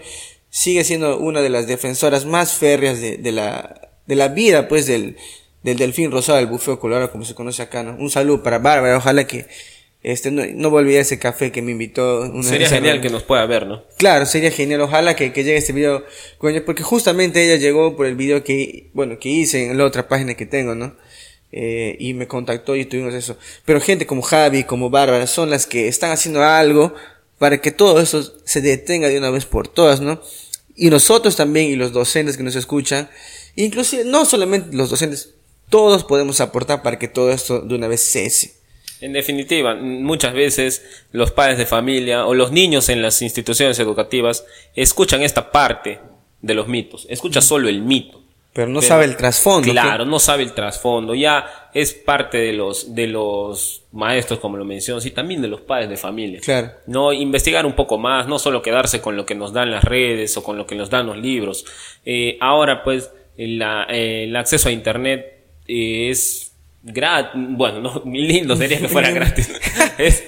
[0.50, 4.86] sigue siendo una de las defensoras más férreas de, de la, de la vida, pues,
[4.86, 5.16] del,
[5.62, 7.94] del delfín rosado, del bufeo colorado, como se conoce acá, ¿no?
[7.98, 9.46] Un saludo para Bárbara, ojalá que
[10.02, 12.20] este no, no me olvide ese café que me invitó.
[12.22, 13.82] Una Sería a- genial que nos pueda ver, ¿no?
[13.98, 14.80] Claro, sería genial.
[14.80, 16.04] Ojalá que, que llegue este video,
[16.38, 20.06] coño, porque justamente ella llegó por el video que, bueno, que hice en la otra
[20.08, 20.94] página que tengo, ¿no?
[21.50, 23.36] Eh, y me contactó y tuvimos eso.
[23.64, 26.94] Pero gente como Javi, como Bárbara, son las que están haciendo algo
[27.38, 30.20] para que todo eso se detenga de una vez por todas, ¿no?
[30.76, 33.08] Y nosotros también, y los docentes que nos escuchan,
[33.56, 35.34] inclusive, no solamente los docentes,
[35.70, 38.58] todos podemos aportar para que todo esto de una vez cese.
[39.00, 40.82] En definitiva, muchas veces
[41.12, 44.44] los padres de familia o los niños en las instituciones educativas
[44.74, 46.00] escuchan esta parte
[46.42, 48.22] de los mitos, escucha solo el mito.
[48.52, 49.70] Pero no Pero- sabe el trasfondo.
[49.70, 54.64] Claro, no sabe el trasfondo, ya es parte de los de los maestros como lo
[54.64, 56.40] mencionas y también de los padres de familia.
[56.40, 56.72] Claro.
[56.86, 60.36] No investigar un poco más, no solo quedarse con lo que nos dan las redes
[60.36, 61.66] o con lo que nos dan los libros.
[62.04, 66.47] Eh, ahora pues la- eh, el acceso a internet eh, es
[66.92, 69.50] gratis, bueno, no, lindo sería que fuera gratis.
[69.98, 70.24] Es-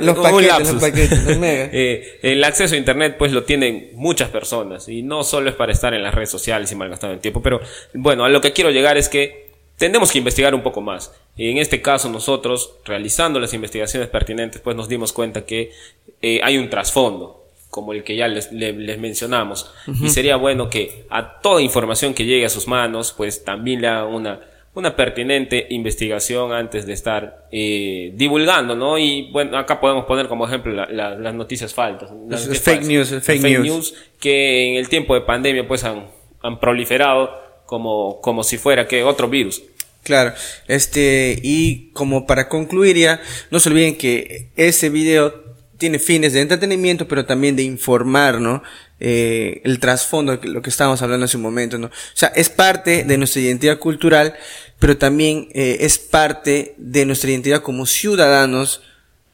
[0.00, 1.68] los paquetes, los paquetes, los megas.
[1.72, 5.72] Eh, el acceso a internet pues lo tienen muchas personas y no solo es para
[5.72, 7.60] estar en las redes sociales y malgastar el tiempo, pero
[7.94, 11.12] bueno, a lo que quiero llegar es que tenemos que investigar un poco más.
[11.36, 15.72] Y en este caso nosotros, realizando las investigaciones pertinentes, pues nos dimos cuenta que
[16.20, 17.38] eh, hay un trasfondo
[17.70, 19.72] como el que ya les, le- les mencionamos.
[20.02, 23.88] Y sería bueno que a toda información que llegue a sus manos, pues también le
[23.88, 24.40] hagan una,
[24.74, 28.96] una pertinente investigación antes de estar eh, divulgando, ¿no?
[28.98, 32.10] Y bueno, acá podemos poner como ejemplo la- la- las noticias falsas.
[32.10, 32.88] las noticias los fake falsas.
[32.88, 33.94] news, fake news.
[34.18, 36.06] que en el tiempo de pandemia pues han,
[36.42, 37.30] han proliferado
[37.66, 39.62] como, como si fuera que otro virus.
[40.04, 40.32] Claro,
[40.68, 43.20] este, y como para concluir ya,
[43.50, 45.32] no se olviden que este video
[45.78, 48.62] tiene fines de entretenimiento, pero también de informar, ¿no?
[49.04, 51.88] Eh, el trasfondo, lo que estábamos hablando hace un momento, ¿no?
[51.88, 54.36] O sea, es parte de nuestra identidad cultural,
[54.78, 58.80] pero también eh, es parte de nuestra identidad como ciudadanos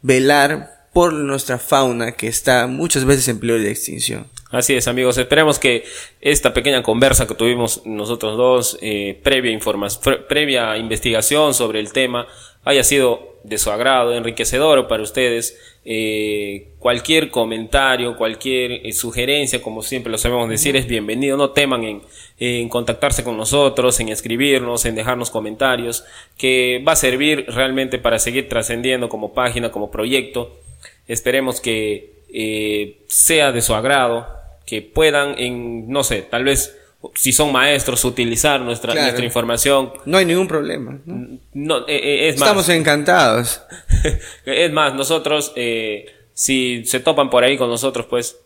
[0.00, 4.26] velar por nuestra fauna que está muchas veces en peligro de extinción.
[4.51, 5.18] Así es, amigos.
[5.18, 5.84] Esperemos que
[6.22, 9.59] esta pequeña conversa que tuvimos nosotros dos, eh, previa,
[10.26, 12.26] previa investigación sobre el tema,
[12.64, 15.59] haya sido de su agrado, enriquecedor para ustedes.
[15.84, 21.36] Eh, cualquier comentario, cualquier eh, sugerencia, como siempre lo sabemos decir, es bienvenido.
[21.36, 22.03] No teman
[22.38, 26.05] en, contactarse con nosotros, en escribirnos, en dejarnos comentarios,
[26.38, 30.59] que va a servir realmente para seguir trascendiendo como página, como proyecto.
[31.07, 32.16] Esperemos que
[33.09, 34.38] sea de su agrado,
[34.68, 36.76] que puedan, en, no sé, tal vez
[37.14, 39.06] si son maestros, utilizar nuestra, Claro.
[39.06, 39.92] nuestra información.
[40.04, 41.00] No hay ningún problema.
[41.06, 41.38] ¿no?
[41.54, 43.62] No, eh, eh, es más, Estamos encantados.
[44.44, 46.04] es más, nosotros, eh,
[46.34, 48.36] si se topan por ahí con nosotros, pues,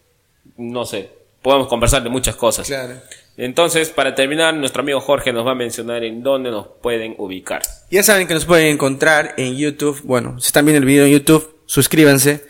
[0.56, 1.10] no sé,
[1.42, 2.68] podemos conversar de muchas cosas.
[2.68, 2.94] Claro.
[3.36, 7.62] Entonces, para terminar, nuestro amigo Jorge nos va a mencionar en dónde nos pueden ubicar.
[7.90, 10.02] Ya saben que nos pueden encontrar en YouTube.
[10.04, 12.44] Bueno, si están viendo el video en YouTube, suscríbanse.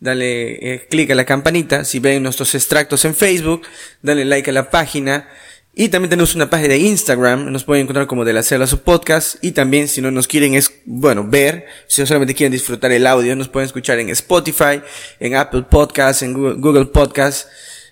[0.00, 1.84] Dale eh, clic a la campanita.
[1.84, 3.62] Si ven nuestros extractos en Facebook,
[4.02, 5.28] dale like a la página.
[5.74, 7.52] Y también tenemos una página de Instagram.
[7.52, 9.36] Nos pueden encontrar como de la celda su podcast.
[9.42, 13.06] Y también si no nos quieren es, bueno, ver, si no solamente quieren disfrutar el
[13.06, 14.82] audio, nos pueden escuchar en Spotify,
[15.20, 17.48] en Apple Podcasts, en Google, Google Podcasts.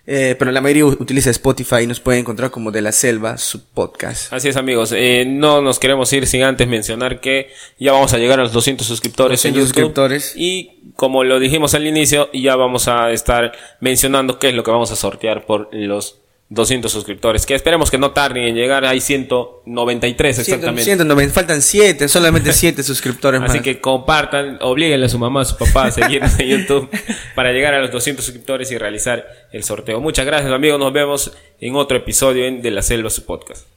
[0.09, 3.65] Eh, pero la mayoría utiliza Spotify y nos pueden encontrar como de la selva su
[3.65, 4.33] podcast.
[4.33, 4.93] Así es, amigos.
[4.97, 8.53] Eh, no nos queremos ir sin antes mencionar que ya vamos a llegar a los
[8.53, 9.75] 200 suscriptores en 200 YouTube.
[9.75, 10.33] suscriptores.
[10.37, 14.71] Y como lo dijimos al inicio, ya vamos a estar mencionando qué es lo que
[14.71, 17.45] vamos a sortear por los 200 suscriptores.
[17.45, 18.85] Que esperemos que no tarden en llegar.
[18.85, 20.85] Hay 193 exactamente.
[20.85, 23.51] 190, faltan 7, solamente 7 suscriptores más.
[23.51, 26.89] Así que compartan, obliguenle a su mamá, a su papá a seguirnos en YouTube
[27.35, 30.01] para llegar a los 200 suscriptores y realizar el sorteo.
[30.01, 33.76] Muchas gracias amigos, nos vemos en otro episodio en De la Selva, su podcast.